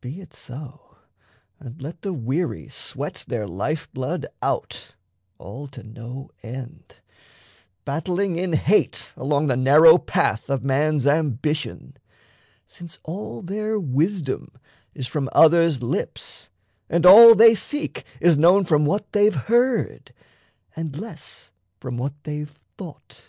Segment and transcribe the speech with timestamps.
[0.00, 0.98] Be it so;
[1.58, 4.94] And let the weary sweat their life blood out
[5.38, 6.94] All to no end,
[7.84, 11.96] battling in hate along The narrow path of man's ambition;
[12.64, 14.52] Since all their wisdom
[14.94, 16.48] is from others' lips,
[16.88, 20.14] And all they seek is known from what they've heard
[20.76, 23.20] And less from what they've thought.